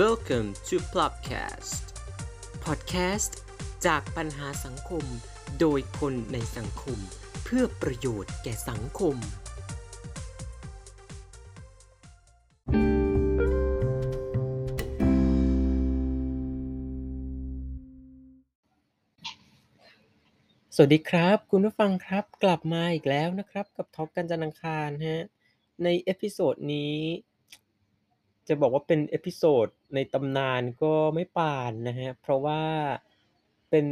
[0.00, 1.82] Welcome to Plopcast
[2.64, 3.32] Podcast
[3.86, 5.04] จากปัญหาสังคม
[5.60, 6.98] โดยคนในสังคม
[7.44, 9.16] เพื่อประโยชน์แก่สังคม
[20.74, 25.22] สวัสดีครับ คุณผู้ฟังครับกลับมาอีกแล้วนะครับ กับท็อปกันจันทร์อังคารฮะ
[25.84, 26.96] ใน episode นี้
[28.48, 32.62] จะบอกว่าเป็น episode ในตำนานก็ไม่ปานนะฮะ เพราะว่า
[33.70, 33.86] เป็น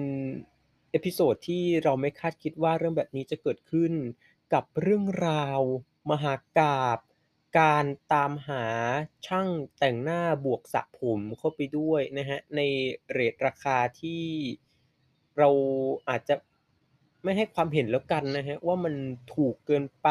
[0.90, 3.92] episode ที่เราไม่คาดคิดว่าเรื่องแบบนี้จะเกิดขึ้น
[4.52, 5.60] กับเรื่องราว
[6.10, 7.06] มหากาพย์
[7.58, 8.64] การตามหา
[9.26, 12.60] ช่างแต่งหน้าบวกสระผมเข้าไปด้วยนะฮะ ใน
[13.12, 14.24] rate ราคาที่
[15.38, 15.48] เรา
[16.08, 16.34] อาจจะ
[17.24, 18.94] ไม่ให้ความเห็นแล้วกันนะฮะ ว่ามัน
[19.34, 20.08] ถูกเกินไป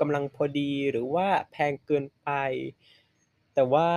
[0.00, 2.30] กำลังพอดีหรือว่าแพงเกินไป
[3.54, 3.90] แต่ว่า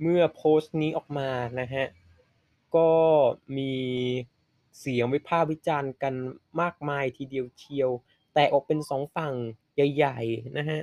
[0.00, 1.86] เมื่อโพสต์นี้ออกมานะฮะ
[2.76, 2.90] ก็
[3.56, 3.72] มี
[4.78, 6.14] เสียงวิพากษ์วิจารณ์กัน
[6.60, 7.90] มากมายทีเดียวเชียว
[8.34, 9.34] แตกออกเป็น2ฝั่ง
[9.74, 10.80] ใหญ่ๆนะฮะ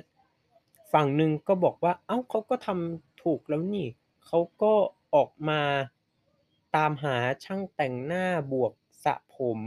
[0.94, 3.88] ฝั่งหนึ่งก็บอกว่า เอ้าเขาก็ทำถูกแล้วนี่
[4.26, 4.74] เขาก็
[5.16, 5.62] ออกมา
[6.76, 8.74] ตามหาช่างแต่งหน้าบวก
[9.04, 9.60] สระผม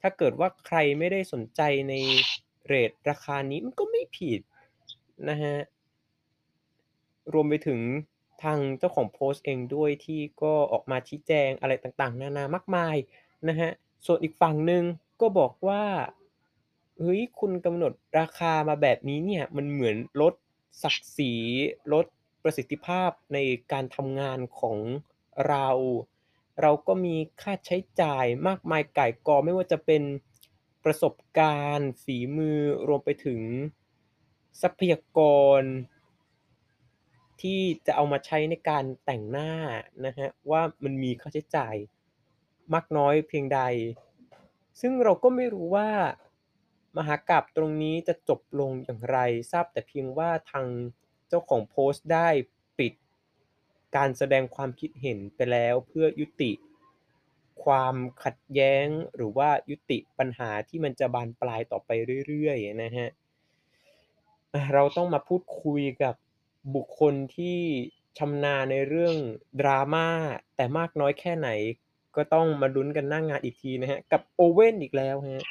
[0.00, 1.94] ถ้าเกิดว่าใครไม่ได้สนใจใน
[2.66, 4.40] เรตราคานี้มันก็ไม่ผิด
[5.28, 5.56] นะฮะ
[7.32, 7.80] รวมไปถึง
[8.42, 12.96] ทางเจ้าของโพสต์เองด้วยที่ก็ออกมาชี้แจงอะไรต่างๆ นานามากมาย
[13.48, 13.70] นะฮะ
[14.06, 14.84] ส่วนอีกฝั่งหนึ่ง
[15.20, 15.84] ก็บอกว่า
[16.98, 20.34] เฮ้ยคุณกำหนดราคามาแบบนี้เนี่ยมันเหมือนลด
[20.82, 21.32] ศักดิ์ศรี
[21.92, 22.06] ลด
[22.42, 23.38] ประสิทธิภาพใน
[23.72, 24.78] การทำงานของ
[25.48, 25.68] เรา
[26.62, 30.02] เราก็มีค่าใช้จ่ายมากมายก่ายกองไม่ว่าจะเป็น
[30.84, 33.40] ประสบการณ์ ฝีมือรวมไปถึง
[34.62, 35.18] ทรัพยาก
[35.60, 35.62] ร
[37.42, 39.50] ที่จะเอามาใช้ในการแต่งหน้า
[40.04, 41.76] นะครับว่ามันมีค่าใช้จ่าย
[42.74, 43.60] มากน้อยเพียงใด
[44.80, 45.90] ซึ่งเราก็ไม่รู้ว่า
[46.96, 49.18] มหากาพย์ตรงนี้จะจบลงอย่างไร
[49.52, 50.66] ทราบแต่เพียงว่าทาง
[51.28, 52.28] เจ้าของโพสต์ได้
[52.78, 52.92] ปิด
[53.96, 56.52] การแสดงความคิดเห็นไปแล้วเพื่อยุติ
[57.64, 57.94] ความ
[58.24, 58.86] ขัดแย้ง
[59.16, 61.90] หรือว่ายุติปัญหาที่มันจะบานปลายต่อไป
[62.26, 63.10] เรื่อยๆนะครับ
[64.52, 66.14] อาเราต้องมาพูดคุยกับ
[66.74, 67.58] บุคคลที่
[68.18, 69.16] ชำนาญในเรื่อง
[69.60, 70.08] drama
[70.56, 71.48] แต่มากน้อยแค่ไหน
[72.16, 75.42] ก็ต้องมาลุ้นกันหน้างานอีกทีนะครับกับ Owen อีกแล้วครับ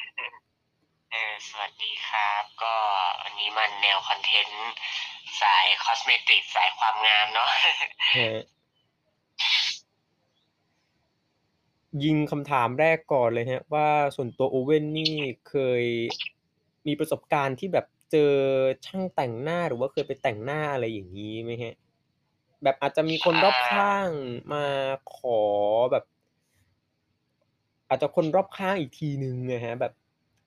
[1.11, 2.75] เออสวัสดีครับ ก็
[3.21, 4.65] วันนี้มาแนวคอนเทนต์
[5.41, 7.49] สายคอสเมติกสายความงามเนาะ
[8.17, 8.41] ครับ
[12.03, 15.13] ยิงคำถามแรกก่อนเลยครับว่าส่วนตัว Owen นี่
[15.49, 15.83] เคย
[16.87, 18.33] มีประสบการณ์ที่แบบ เจอ
[18.85, 21.73] ช่างแต่งหน้าหรือว่าเคยไปแต่งหน้าอะไรอย่างงี้ไหมครับ?
[22.63, 24.09] แบบอาจจะมีคนรอบข้าง
[24.53, 24.65] มา
[25.15, 25.39] ขอ
[25.91, 26.03] แบบ
[27.89, 29.93] อาจจะคนรอบข้างอีกทีหนึ่งอะครับแบบ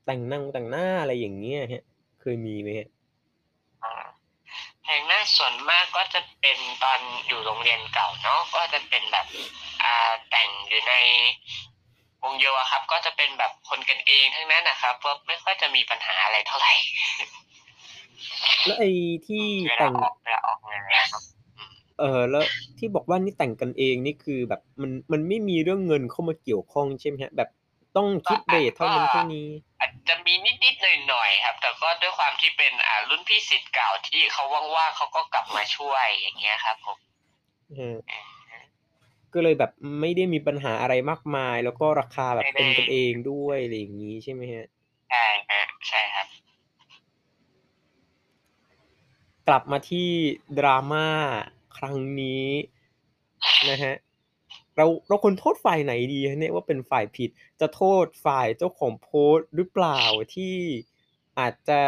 [0.04, 1.82] แต่งนงแต่งหน้าอะไรอย่างเงี้ยครับ
[2.20, 2.88] เคยมีไหมครับ?
[3.82, 3.92] อ๋อ
[4.84, 9.26] แต่งหน้าส่วนมากก็จะเป็นตอนอยู่โรงเรียนเก่าเนาะก็จะเป็นแบบ
[9.82, 10.94] อ่าแต่งอยู่ใน
[12.22, 16.72] วงโยอะครับ ก็จะเป็นแบบคนกันเองทั้งนั้นนะครับก็ไม่ค่อยจะมีปัญหาอะไรเท่าไหร่
[18.64, 18.88] แล้วไอ้
[19.26, 21.24] ที่เวแต่ลางออกเวลาออกงานอะเนาะ
[21.56, 22.44] อืมเอ่อแล้ว
[22.78, 27.32] ที่บอกว่านี่แต่งกันเองนี่คือแบบมันมันไม่มีเรื่องเงินเข้ามาเกี่ยวข้องใช่ไหมครับ?
[27.36, 27.48] แบบ
[27.96, 29.46] ต้องก็คิดอเราจตเท่าก็นั้นเท่านี้
[29.80, 34.44] อาจจะมีนิดๆหน่อยๆครับ แต่ก็ด้วยความที่เป็นอ่ารุ่นพี่ศิษย์เก่าที่เขา
[34.76, 36.98] ว่างๆเขาก็กลับมาช่วยอย่างเงี้ยครับผม
[37.70, 38.58] อืออือฮึ
[39.34, 39.70] ก็เลยแบบ
[40.00, 44.66] ไม่ได้มีปัญหาอะไรมากมาย แล้วก็ราคาแบไมบ่ไเป็ด้นกันเองด้วยอะไรอย่างงี้ใช่ไหมครับ?
[45.08, 46.28] ใช่ครับใช่ครับ
[49.48, 50.08] กลับมาที่
[50.58, 51.08] drama
[51.76, 52.46] ครั้งนี้
[53.70, 53.94] นะครับ
[54.76, 60.00] เราเราควรโทษฝ่ายไหนดีเนี่ยว่าเป็นฝ่ายผิดจะโทษฝ่ายเจ้าของโพสต์หรือเปล่า
[60.34, 60.56] ที่
[61.38, 61.82] อาจจะ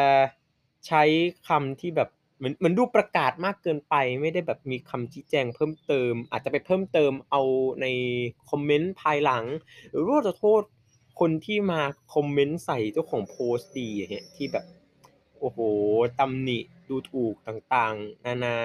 [0.87, 1.03] ใช้
[1.49, 7.43] คำที่แบบเหมือนเหมือนดูประกาศมากเกินไป ไม่ได้แบบมีคำชี้แจงเพิ่มเติม อาจจะไปเพิ่มเติมเอา
[7.83, 7.87] ใน
[8.51, 9.45] คอมเมนต์ภายหลัง
[9.91, 10.63] หรือว่าจะโทษ
[11.21, 11.81] คนที่มา
[12.15, 14.65] คอมเมนต์ใส่เจ้าของโพสต์ดีอะครับที่แบบ
[15.39, 15.59] โอ้โฮ
[16.21, 16.59] ตำหนิ
[16.91, 18.57] ดูถูกต่างๆ นานา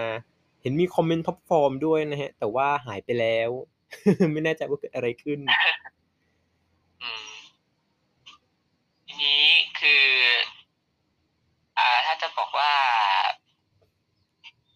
[0.61, 3.49] เห็นมีคอมเมนต์ Top Form ด้วยนะครับแต่ว่าหายไปแล้ว
[4.33, 5.39] ไม่แน่ใจว่าเกิดอะไรขึ้น
[7.01, 7.27] อืม
[9.05, 9.43] ทีนี้
[9.79, 10.05] คือ
[11.77, 12.73] อ่า ถ้าจะบอกว่า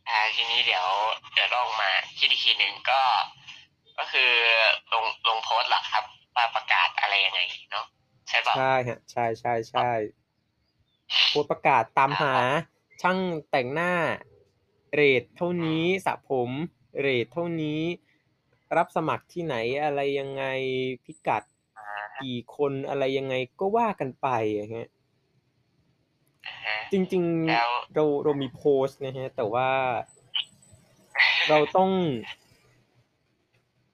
[0.10, 0.88] อ่า ทีนี้เดี๋ยว
[1.34, 3.02] เดี๋ยวลองมาคิดอีกทีหนึ่งก็
[3.98, 4.32] ก็คือ
[4.94, 6.04] ลงลงโพสต์เหรอครับ
[6.36, 7.40] ว่าประกาศอะไรยังไง
[7.72, 7.86] เนาะ
[8.28, 8.56] ใช่เปล่า?
[8.58, 12.36] ใช่ครับใช่ๆๆโพสต์ประกาศตามอาหา
[13.02, 13.20] ช่าง
[13.52, 13.94] แต่งหน้า
[14.94, 16.50] เรตเท่านี้สระผม
[17.02, 17.82] เรตเท่านี้
[18.78, 20.44] รับสมัครที่ไหนอะไรยังไง
[21.06, 21.44] พิกัด
[21.78, 24.88] อะฮะกี่คนอะไรยังไงก็ว่ากันไปอะครับ
[26.46, 29.70] อะฮะจริงแล้วๆเราเรามีโพสต์นะครับแต่ว่า
[31.50, 31.92] เราต้อง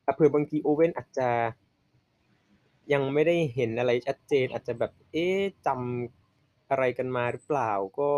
[0.05, 1.29] อ่าเผื่อบางทีโอเว่นอาจจะ
[2.93, 8.11] ยังไม่ได้เห็นอะไรชัดเจน อาจจะแบบ เอ๊ะจำอะไรกันมาหรือเปล่าก็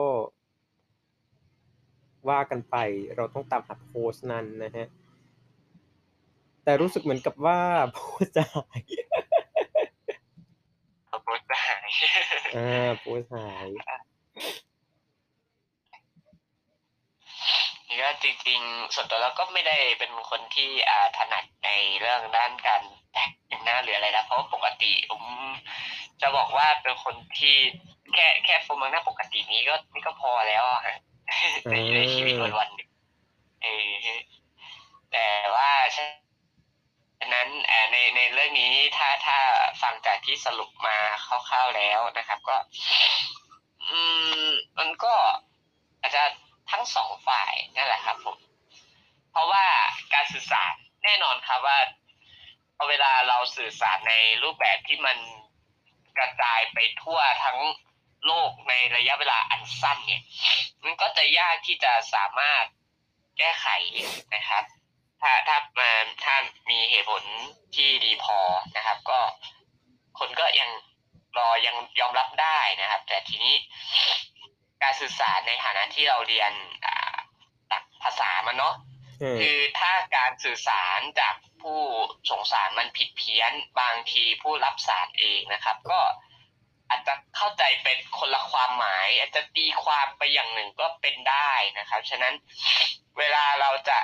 [2.29, 2.75] ว่ากันไป
[3.15, 4.87] เราต้องตามหาโพสต์นั้นนะครับ
[6.63, 7.59] แต่รู้สึกเหมือนกับว่า
[7.93, 8.81] โพสต์จะหาย
[11.09, 11.89] อ๋อโพสต์จะหาย
[12.55, 12.69] อา
[12.99, 13.97] โพสต์หายอา
[17.87, 21.69] นี่ก็จริงๆ ส่วนตัวเราก็ไม่ได้เป็นคนที่อ่าถนัดใน
[21.99, 22.81] เรื่องด้านการ
[23.47, 25.23] แต่งหน้าหรืออะไรนะเพราะว่าปกติผม
[26.21, 27.55] จะบอกว่าเป็นคนที่
[28.13, 31.16] แค่แค่โฟมล้างหน้าปกตินี้ก็นี่ก็พอแล้วอะครับอ
[31.69, 32.89] ในในชีวิตาวันหนึ่ง
[33.65, 33.73] อื
[34.05, 34.07] อ
[35.11, 36.05] แต่ว่าฉะ
[37.33, 37.47] นั้น
[37.91, 39.37] ในในเรื่องนี้ถ้าถ้า
[39.81, 42.57] ฟังจากที่สรุปมาคร่าวๆแล้วนะครับ ก็
[43.89, 43.99] อื
[44.47, 45.13] ม มันก็
[46.01, 46.23] อาจจะ
[46.71, 48.37] ทั้ง2ฝ่ายนั่นแหละครับผม
[49.31, 49.65] เพราะว่า
[50.13, 50.73] การสื่อสาร
[51.03, 51.77] แน่นอนครับว่า
[52.75, 54.13] พอเวลาเราสื่อสารใน
[54.43, 55.17] รูปแบบที่มัน
[56.17, 57.57] กระจายไปทั่วทั้ง
[58.25, 60.21] โลกในระยะเวลาอันสั้นเนี่ย
[60.83, 62.65] มันก็จะยากที่จะสามารถ
[63.37, 63.67] แก้ไข
[64.35, 64.63] นะครับ
[65.21, 66.35] ถ้าถ้าอ่าถ้า
[66.69, 67.23] มีเหตุผล
[67.75, 68.39] ที่ดีพอ
[68.75, 69.19] นะครับ ก็
[70.19, 70.69] คนก็ยัง
[71.37, 73.55] รอยังยอมรับได้นะครับ แต่ทีนี้
[74.81, 76.51] การสื่อสารในฐานะที่เราเรียน
[76.85, 77.15] อ่า
[77.67, 78.75] หลักภาษามาเนาะ
[79.19, 81.79] เออคือถ้าการสื่อสารจากผู้
[82.31, 85.99] ส่งสารมันผิดเพี้ยน บางทีผู้รับสารเองนะครับ ก็
[86.89, 92.33] อาจจะเข้าใจเป็นคนละความหมาย อาจจะตีความไปอย่างหนึ่งก็เป็นได้นะครับ ฉะนั้น
[93.19, 93.97] เวลาเราจะ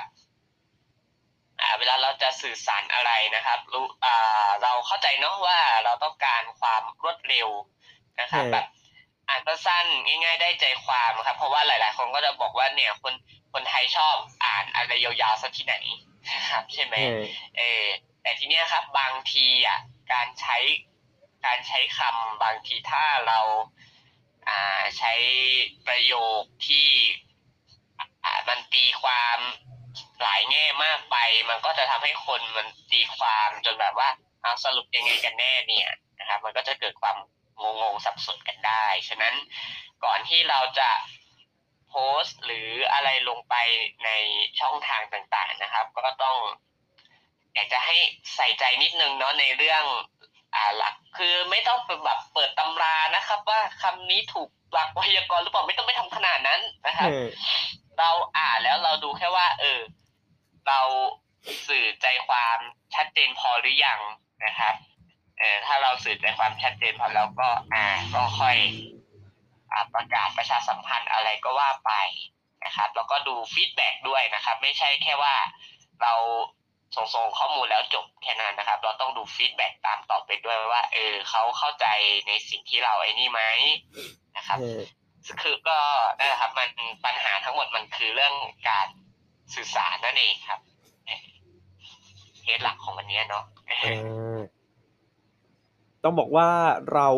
[1.60, 7.48] อ่าเวลาเราจะสื่อสารอะไรนะครับรู้อ่าเราเข้าใจเนาะว่าเราต้องการความรวดเร็ว
[8.20, 8.66] นะคเอรับอแบบ
[9.28, 13.14] อ่านสั้นๆง่าย ๆ ได้ใจความอะครับ เพราะว่าหลาย ๆ คนก็จะบอกว่าเนี่ยคน
[13.52, 15.76] คนไทยชอบอ่านอะไรยาวๆเสียที่ไหน
[16.34, 17.22] นะครับ ใช่ไหมเออ
[17.56, 17.86] เออ
[18.22, 19.78] แต่ทีเนี้ยครับ บางทีอะ
[20.12, 20.56] การใช้
[21.46, 23.40] การใช้คำบางทีถ้าเรา
[24.98, 25.12] ใช้
[25.86, 26.88] ประโยคที่
[28.48, 29.38] มันตีความ
[30.22, 31.16] หลายแง่มากไป
[31.50, 34.08] มันก็จะทำให้คนมันตีความจนแบบว่า
[34.42, 35.88] อ้าสรุปยังไงกันแน่เนี่ย
[36.20, 37.16] นะครับ มันก็จะเกิดความ
[37.62, 39.34] งงๆสับสนกันได้ ฉะนั้น
[40.04, 40.90] ก่อนที่เราจะ
[41.88, 43.54] โพสต์หรืออะไรลงไป
[44.04, 44.10] ใน
[44.60, 46.36] ช่องทางต่างๆนะครับ ก็ต้อง
[47.54, 47.96] อยากจะให้
[48.36, 49.84] ใส่ใจนิดนึงเนาะในเรื่อง
[50.76, 57.24] หลัก คือไม่ต้องไปแบบเปิดตำรานะครับ ว่าคำนี้ถูกหลักไวยากรณ์หรือเปล่าไม่ต้องไปทำขนาดนั้นนะคเอรับอ
[57.98, 59.80] เราอ่านแล้วเราดูแค่ว่า เออ
[60.68, 60.80] เรา
[61.68, 62.58] สื่อใจความ
[62.94, 64.00] ชัดเจนพอหรือยัง
[64.44, 64.74] นะครับ
[65.38, 68.58] เอ่อถ้าเราสื่อใจความชัดเจนพอแล้วก็อ่าก็ค่อย
[69.72, 71.92] อ่าประกาศประชาสัมพันธ์อะไรก็ว่าไป
[72.64, 75.34] นะครับ แล้วก็ดูฟีดแบ็กด้วยนะครับ ไม่ใช่แค่ว่า
[76.02, 76.14] เรา
[76.94, 81.86] ส่งส่งข้อมูลแล้วจบแค่นั้นนะครับ เราต้องดู feedback ตามต่อไปด้วยว่า เออเขาเข้าใจ
[82.28, 83.42] ในสิ่งที่เราไอ้นี่ไหม
[84.36, 84.80] นะครับเออ
[85.42, 85.78] คือก็
[86.18, 86.68] นั่นแหละครับ มัน
[87.04, 88.34] ปัญหาทั้งหมดมันคือเรื่อง
[88.68, 88.86] การ
[89.54, 90.60] สื่อสารนั่นเองครับ
[91.06, 91.18] เออ
[92.42, 94.40] เคสหลักของวันเนี้ยเนาะอา
[96.02, 96.48] ต้องบอกว่า
[96.92, 97.08] เรา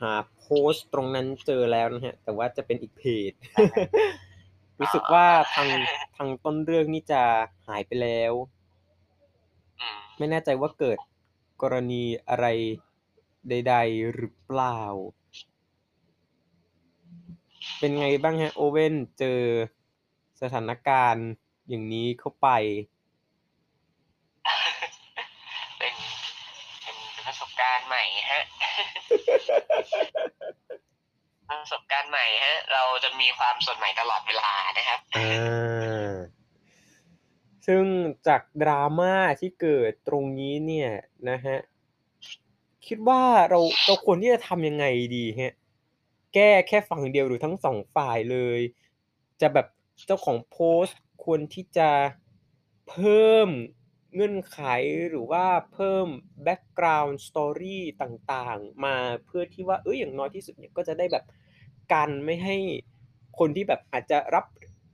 [0.00, 3.32] หาโพสต์ตรงนั้นเจอแล้วนะครับแต่ว่าจะเป็นอีกเพจ
[4.80, 5.68] รู้สึกว่าทาง
[6.16, 7.22] ทางต้นเรื่องนี่จะ
[7.66, 8.55] หายไปแล้วอืม
[10.18, 10.98] ไม่แน่ใจว่าเกิด
[11.62, 12.46] กรณีอะไร
[13.48, 14.80] ใด ๆ หรือเปล่า
[17.78, 19.40] เป็นไงบ้างครับโอเว่นเจอ
[20.40, 21.28] สถานการณ์
[21.68, 22.48] อย่างนี้เข้าไป?
[25.78, 25.94] เป็น
[26.82, 28.44] เป็นเป็นประสบการณ์ใหม่ครับ
[31.50, 36.35] ประสบการณ์ใหม่ครับเราจะมีความสดใหม่ตลอดเวลานะครับอา
[37.66, 37.84] ซึ่ง
[38.26, 40.90] จาก drama ที่เกิดตรงนี้เนี่ย
[41.30, 41.60] นะครับ
[42.86, 44.84] คิดว่าเราเราควรที่จะทำยังไง
[45.16, 45.52] ดีครับ?
[46.34, 48.60] แก้แค่ฝั่งเดียวหรือทั้ง2ฝ่ายเลย?
[49.40, 49.66] จะแบบ
[50.06, 51.90] เจ้าของโพสต์ควรที่จะ
[52.88, 53.48] เพิ่ม
[54.14, 54.60] เงื่อนไข
[55.10, 56.06] หรือว่าเพิ่ม
[56.42, 58.96] แบ็กกราวนด์ story ต่างๆ มา
[59.26, 61.24] เพื่อที่ว่าเฮ้ยอย่างน้อยที่สุดเนี่ยก็จะได้แบบ
[61.92, 62.56] กันไม่ให้
[63.38, 64.44] คนที่แบบอาจจะรับ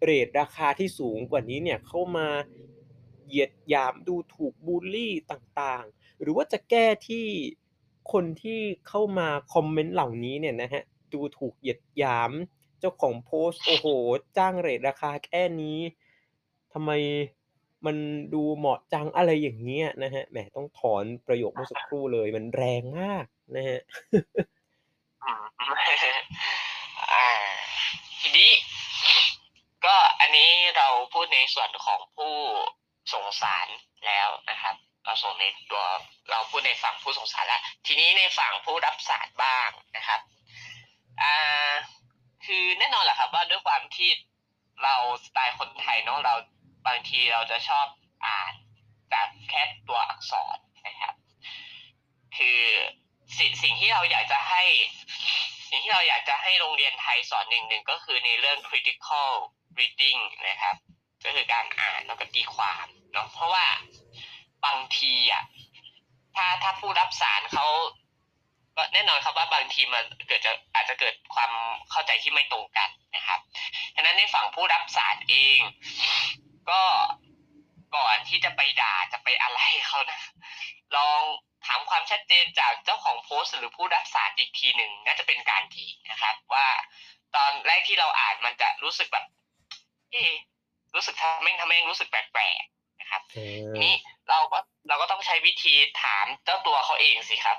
[0.02, 2.28] เรตราคาที่สูงกว่านี้เนี่ยเข้ามา
[3.26, 7.26] เหยียดหยามดูถูกบุลลี่ต่างๆ หรือว่าจะแก้ที่
[8.12, 10.82] คนที่เข้ามาคอมเมนต์เหล่านี้เนี่ยนะครับ
[11.12, 12.32] ดูถูกเหยียดหยาม
[12.80, 13.87] เจ้าของโพสต์โอ้โฮ
[14.37, 15.78] จ้างเรตราคาแค่นี้
[16.73, 16.90] ทำไม
[17.87, 17.97] มัน
[18.35, 23.25] ดูเหมาะจังอะไรอย่างเงี้ยนะครับแหมต้องถอนประโยคเมื่อสักครู่เลยมันแรงมาก
[23.56, 23.80] นะครับ
[25.25, 25.44] อืม
[27.12, 27.28] อา
[28.21, 28.50] ทีนี้
[29.84, 32.34] ก็อันนี้เราพูดในส่วนของผู้
[33.12, 33.68] ส่งสาร
[34.06, 34.74] แล้วนะครับ
[35.04, 35.84] เราส่งในตัว
[36.30, 40.20] เราพูดในฝั่งผู้ส่งสารแล้ว ทีนี้ในฝั่งผู้รับสารบ้างนะครับ
[41.22, 41.72] อ่า
[42.44, 44.10] คือแน่นอนแหละครับว่าด้วยความที่
[44.82, 46.34] เราสไตล์คนไทยเนาะเรา
[46.86, 47.86] บางทีเราจะชอบ
[48.26, 48.52] อ่าน
[49.12, 51.14] จากแค่ตัวอักษรนะครับ
[52.36, 52.60] คือ
[53.38, 54.62] สิ่งสิ่งที่เราอยากจะให้
[55.68, 59.30] สิ่งที่เราอยากจะให้โรงเรียนไทยสอนอย่งหนึ่งก็คือในเรื่อง critical
[59.78, 60.76] reading นะครับ
[61.24, 63.66] ก็คือการอ่านแล้วก็ตีความเนาะเพราะว่า
[64.64, 65.42] บางทีอะ
[66.36, 67.66] ถ้าถ้าผู้รับสารเขา
[68.76, 71.52] ก็แน่นอนครับว่าบางทีมันเกิดจะอาจจะเกิดความ
[71.90, 73.40] เข้าใจที่ไม่ตรงกันนะครับ
[73.94, 75.60] ฉะนั้นในฝั่งผู้รับสารเอง
[76.70, 76.82] ก็
[77.96, 80.20] ก่อนที่จะไปด่าจะไปอะไรเขานะ
[80.96, 81.20] ลอง
[81.66, 86.66] ถามความชัดเจนจากเจ้าของโพสต์หรือผู้รับสารอีกทีหนึ่งน่าจะเป็นการดีนะครับ ว่า
[87.36, 89.24] ตอนแรกที่เราอ่านมันจะรู้สึกแบบ
[90.12, 90.25] เอ๊
[90.95, 93.38] รู้สึกทำแม่งทำแม่งรู้สึกแปลกๆนะครับเอ
[93.75, 93.95] ทีอนี้
[94.28, 97.59] เราก็เราก็ต้องใช้วิธีถามเจ้าตัวเขาเองสิครับ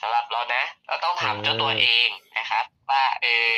[0.00, 2.08] สำหรับเรานะ เราต้องถามเจ้าตัวเออเอง
[2.38, 3.56] นะครับ ว่าเออ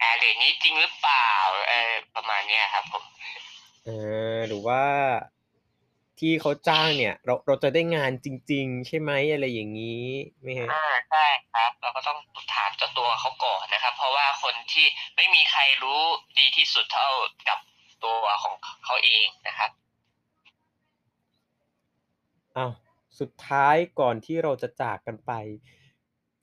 [0.00, 1.30] อ่าเรตนี้จริงหรือเปล่า
[1.68, 3.04] เออประมาณเนี้ยครับผม
[3.86, 4.82] อาหรือว่า
[6.20, 10.04] ที่เขาจ้างเนี่ย เราเราจะได้งานจริง ๆ ใช่ไหมอะไรอย่างงี้
[10.42, 10.70] ไหมครับ?
[10.70, 12.18] อาใช่ครับ เราก็ต้อง
[12.54, 16.02] ถามเจ้าตัวเขาก่อนนะครับ เพราะว่าคนที่ไม่มีใครรู้
[16.38, 17.08] ดีที่สุดเท่า
[17.48, 17.58] กับ
[18.04, 19.70] ตัวของขเขาเองนะครับ
[22.56, 22.72] อ้าว
[23.18, 25.32] สุดท้ายก่อนที่เราจะจากกันไป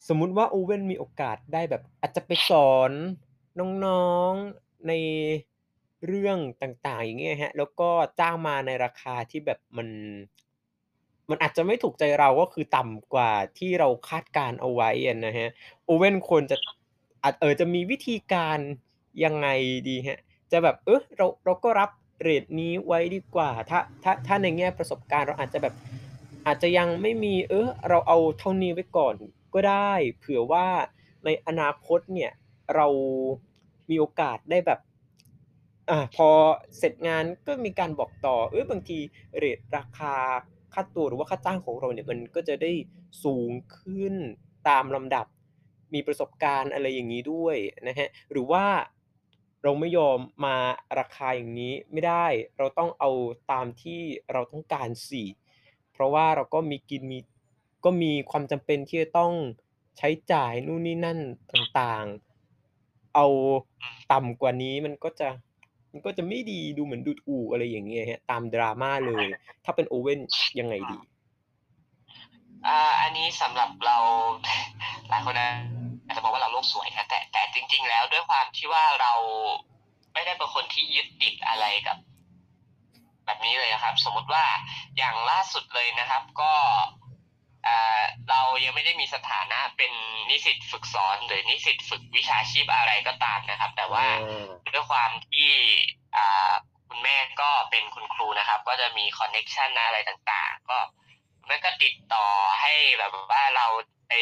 [0.07, 2.91] สมมุติว่าโอเว่นมีโอกาสได้แบบ อาจจะไปสอน
[3.85, 4.91] น้องๆใน
[6.05, 9.87] เรื่องต่าง ๆ อย่างเงี้ยครับแล้วก็จ้างมาในราคาที่แบบมัน
[11.29, 15.49] มันอาจจะไม่ถูกใจเราก็คือต่ำกว่าที่เราคาดการเอาไว้อะนะครับ
[15.85, 16.57] โอเว่นควรจะ
[17.23, 18.59] อาจเออจะมีวิธีการ
[19.23, 19.47] ยังไง
[19.89, 20.17] ดีครับ?
[20.51, 21.89] จะแบบเออเราเราก็รับ
[22.21, 25.73] เรตนี้ไว้ดีกว่า ถ้าถ้าถ้าในแง่ประสบการณ์เราอาจจะแบบ
[26.47, 29.15] อาจจะยังไม่มี เออเราเอาเท่านี้ไว้ก่อน
[29.53, 30.67] ก็ได้ เผื่อว่า
[31.25, 32.31] ในอนาคตเนี่ย
[32.75, 32.87] เรา
[33.89, 34.79] มีโอกาสได้แบบ
[35.89, 36.29] อ่าพอ
[36.77, 38.99] เสร็จงานก็มีการบอกต่อเออบางที
[39.37, 40.15] เรตราคา
[40.73, 42.71] ค่าตัวหรือว่าค่าจ้างของเราเนี่ยมันก็จะได้
[43.23, 44.15] สูงขึ้น
[44.69, 45.25] ตามลำดับ
[45.93, 48.65] มีประสบการณ์อะไรอย่างงี้ด้วยนะครับหรือว่า
[49.63, 50.55] เราไม่ยอมมา
[50.99, 52.25] ราคาอย่างนี้ไม่ได้
[52.57, 53.11] เราต้องเอา
[53.51, 54.01] ตามที่
[54.33, 55.23] เราต้องการสิ
[55.93, 57.19] เพราะว่าเราก็มีกินมี
[57.85, 59.33] ก็มีความจำเป็นที่จะต้อง
[59.97, 61.19] ใช้จ่ายนู่นนี่นั่น
[61.53, 63.25] ต่างๆ เอา
[64.11, 65.29] ต่ำกว่านี้มันก็จะ
[65.97, 69.25] มันก็จะไม่ดีดูเหมือนดูถูกอะไรอย่างเงี้ยครับตาม drama เลย
[69.65, 70.19] ถ้าเป็นโอเว่น
[70.59, 70.97] ยังไงดี?
[72.67, 73.97] อ่าอันนี้สำหรับเรา
[75.09, 75.35] หลายคน
[76.05, 79.13] อาจจะมองว่าเราโลกสวยนะแต่แต่จริง ๆ แล้วด้วยความที่ว่าเรา
[80.13, 81.97] ไม่ได้เป็นคนที่ยึดติดอะไรกับ
[83.25, 84.43] แบบนี้เลยนะครับ สมมุติว่า
[84.97, 87.04] อย่างล่าสุดเลยนะครับ ก็อ่า
[88.29, 89.91] เรายังไม่ได้มีสถานะเป็น
[90.29, 95.49] นิสิตฝึกสอนหรือนิสิตฝึกวิชาชีพอะไรก็ตามนะครับ แต่ว่าอาด้วยความที่
[96.17, 96.51] อ่า
[96.87, 100.79] คุณแม่ก็เป็นคุณครูนะครับ ก็จะมีคอนเน็กชันอะไรต่างๆ ก็
[101.39, 102.25] คุณแม่ก็ติดต่อ
[102.61, 103.65] ให้แบบว่าเรา
[104.07, 104.13] ไป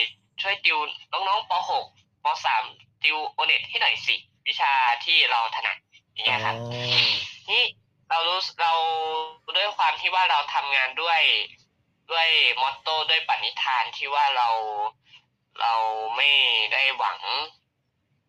[0.41, 0.77] ช่วยติว
[1.11, 1.51] น้องๆป.
[1.87, 2.25] 6 ป.
[2.65, 4.15] 3 ติว O-NET ให้หน่อยสิ
[4.47, 4.71] วิชา
[5.05, 5.77] ที่เราถนัด
[6.13, 7.05] อย่างเงี้ยครับอ๋อ
[7.51, 7.63] นี่
[8.09, 8.73] เรารู้สเรา
[9.57, 11.21] ด้วยความที่ว่าเราทำงานด้วย
[12.11, 12.27] ด้วย
[12.61, 14.47] มอตโต้ด้วยปณิธานที่ว่าเรา
[15.61, 15.73] เรา
[16.17, 16.29] ไม่
[16.73, 17.19] ได้หวัง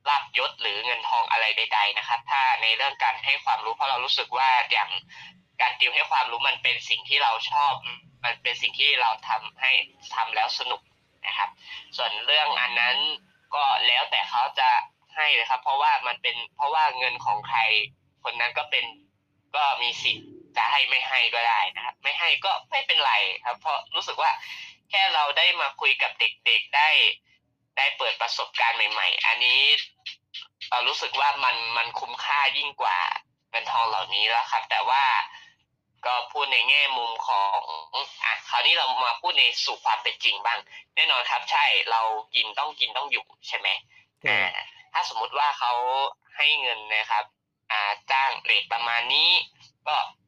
[0.08, 4.90] ลาภยศหรือเงินทองอะไรใด ๆ นะครับ ถ้าในเรื่องการให้ความรู้เพราะเรารู้สึกว่าอย่าง
[5.60, 7.72] การติวให้ความรู้มันเป็นสิ่งที่เราชอบ
[8.24, 9.70] มันเป็นสิ่งที่เราทำให้
[10.14, 10.80] ทำแล้วสนุก
[11.26, 11.50] นะครับ
[11.96, 12.96] ส่วนเรื่องอันนั้น
[13.54, 14.70] ก็แล้วแต่เขาจะ
[15.16, 17.60] ให้เลยครับ เพราะว่ามันเป็นเพราะว่าเงินของใคร
[18.24, 18.84] คนนั้นก็เป็น
[19.56, 23.12] ก็มีสิทธิ์ จะให้ไม่ให้ก็ได้นะครับไม่ให้ก็ไม่เป็นไร
[23.44, 24.30] ครับ เพราะรู้สึกว่า
[24.90, 26.90] แค่เราได้มาคุยกับเด็กๆได้
[27.76, 29.60] ได้เปิดประสบการณ์ใหม่ ๆ อันนี้
[30.70, 32.98] เรารู้สึกว่ามันมันคุ้มค่ายิ่งกว่า
[33.50, 35.04] เงินทองเหล่านี้แล้วครับ แต่ว่า
[36.06, 37.58] ก็พูดในแง่มุมของ
[38.24, 40.58] อะคราวนี้เรามาพูดในสู่ความเป็นจริงบ้าง
[40.94, 42.02] แน่นอนครับ ใช่เรา
[42.34, 43.68] กินต้องกินต้องอยู่ใช่ไหม
[44.24, 45.72] ครอับาถ้าสมมุติว่าเขา
[46.36, 47.24] ให้เงินนะครับ
[47.72, 49.30] อ่าจ้างเรตประมาณนี้
[49.88, 50.23] ก็อะฮะ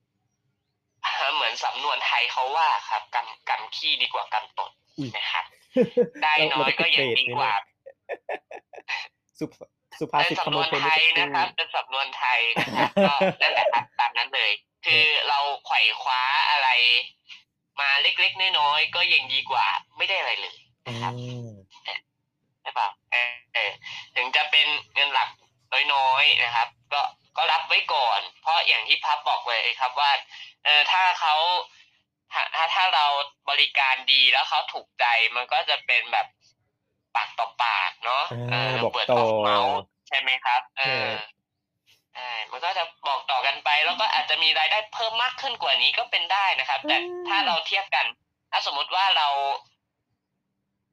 [1.34, 5.44] เหมือนสำนวนไทยเขาว่าครับกำกำขี้ดีกว่ากำตดอุ๊ยนะครับ
[6.22, 7.56] ได้เราน้เราอยจะก็ติดยัเรงตดีไหมกเนี่ว่าย?
[9.38, 9.66] สุภถ
[9.98, 14.50] สุภาเป็นษิตขสำโมนวยนเพลงไทเมื่อสักครู่ยนะครับ เป็นสำนวนไทยนะครับก็นั่นแหละครับตามนั้นเลย
[14.86, 16.68] คือเราไขว่คว้าอะไร
[17.80, 21.12] มาเล็กๆน้อยๆก็ยังดีกว่า ไม่ได้อะไรเลยอานะครับ
[22.62, 23.70] ใช่เปล่าเออเออ
[24.16, 25.28] ถึงจะเป็นเงินหลัก
[25.94, 27.02] น้อยๆนะครับ ก็
[27.36, 30.10] ก็รับไว้ก่อน เพราะอย่างที่พับบอกเลยครับว่า
[30.66, 31.34] เออถ้าเขา
[32.32, 33.06] ถ้าถ้าถ้าเรา
[33.50, 35.04] บริการดีแล้วเขาถูกใจ
[35.36, 36.26] มันก็จะเป็นแบบ
[37.16, 39.76] ปากต่อปากเนาะอาเออบอกเปิดต่ต่ออเมาส์
[40.08, 41.08] ใช่ไหมครับ เอใช่อ
[42.14, 46.96] ใช่มันก็จะบอกต่อกันไป แล้วก็อาจจะมีรายได้เพิ่มมากขึ้นกว่านี้ก็เป็นได้นะครับ แต่
[47.28, 48.06] ถ้าเราเทียบกัน
[48.50, 49.28] ถ้าสมมุติว่าเรา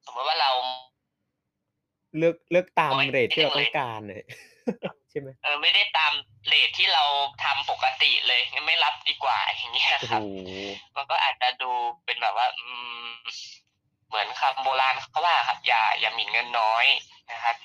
[0.06, 0.50] สมมติว่าเรา
[2.18, 6.12] เลือกเลือกตามโอ๊ยเรตที่เราไม่ต้อได้งการน่ะใช่ไหมเออไม่ได้ตาม
[6.46, 7.04] เลทที่เรา
[7.44, 10.22] ทำปกติเลยงั้นไม่รับดีกว่าอย่างเงี้ยโอ้คโฮรับ
[10.96, 11.70] มันก็อาจจะดู
[12.04, 12.66] เป็นแบบว่า อื
[13.04, 13.08] ม
[14.08, 16.86] เหมือนคำโบราณเขาว่าครับอย่าอย่าหมิ่นเงินน้อย
[17.30, 17.56] นะครับ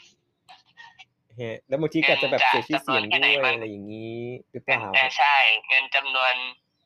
[1.40, 5.36] ครับแล้วบางทีก็อาจจะแบบเสียชื่อเสียงเงินจะจำนวนแค่ไหนด้วยมันอะไรอย่างงี้หรือเปล่าเออใช่
[5.70, 6.34] เงินจำนวน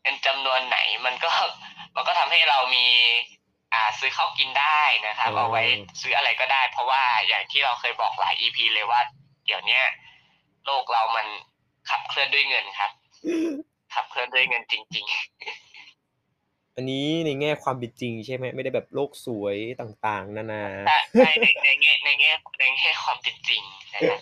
[0.01, 1.31] เงินจำนวนไหนมันก็
[1.95, 2.85] มันก็ทำให้เรามี
[3.73, 5.63] อ่าซื้อข้าวกินได้นะครับอ๋อเอาไว้
[6.01, 8.99] ซื้ออะไรก็ได้ เพราะว่าอย่างที่เราเคยบอกหลาย EP เลยว่า
[9.45, 9.83] เดี๋ยวเนี้ย
[10.65, 11.27] โลกเรามัน
[11.89, 12.91] ขับเคลื่อนด้วยเงินครับ
[13.93, 15.13] ขับเคลื่อนด้วยเงินจริง ๆ
[16.75, 24.19] อันนี้ในแง่ความเป็นจริง ใช่ไหมไม่ได้แบบโลกสวยต่างๆ นานาใช่ใช่ในในแง่ในแง่ในแง่ความเป็นจริงนะครับ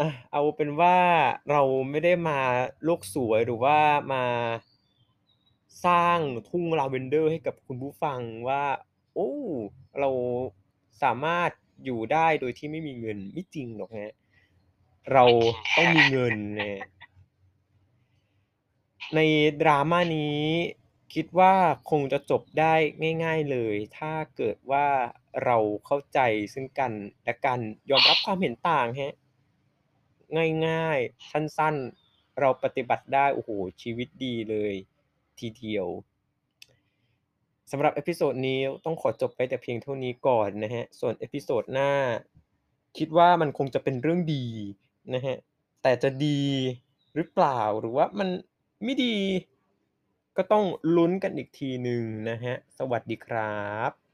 [0.00, 0.96] อะเอาเป็นว่า
[1.50, 2.38] เราไม่ได้มา
[2.84, 3.78] โลกสวยหรือว่า
[4.12, 4.24] มา
[5.86, 8.64] สร้างทุ่งลาเวนเดอร์ให้กับคุณผู้ฟังว่า
[9.14, 9.32] โอ้
[10.00, 10.10] เรา
[11.02, 11.50] สามารถ
[11.84, 14.12] อยู่ได้โดยที่ไม่มีเงินไม่จริงหรอกครับ
[15.12, 15.24] เรา
[15.76, 16.80] ต้องมีเงินนะครับ
[19.14, 19.20] ใน
[19.60, 20.42] drama นี้
[21.14, 21.54] คิดว่า
[21.90, 22.74] คงจะจบได้
[23.24, 24.86] ง่าย ๆเลย ถ้าเกิดว่า
[25.44, 25.56] เรา
[25.86, 26.18] เข้าใจ
[26.54, 26.92] ซึ่งกัน
[27.24, 29.12] และกันยอมรับความเห็นต่างครับ
[30.66, 33.50] ง่ายๆ สั้นๆ เราปฏิบัติได้ โอ้โฮ
[33.82, 34.72] ชีวิตดีเลย
[35.38, 35.86] ทีเดียว
[37.70, 41.90] สำหรับ episode นี้ต้องขอจบไปแต่เพียงเท่านี้ก่อนนะฮะ ส่วน episode หน้า
[42.98, 44.46] คิดว่ามันคงจะเป็นเรื่องดี
[45.14, 45.36] นะฮะ
[45.82, 46.40] แต่จะดี
[47.14, 48.28] หรือเปล่าหรือว่ามัน
[48.84, 49.16] ไม่ดี
[50.36, 50.64] ก็ต้อง
[50.96, 54.07] ลุ้นกันอีกทีหนึ่งนะฮะ สวัสดีครับ